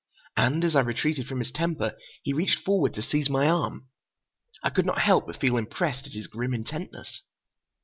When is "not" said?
4.87-4.97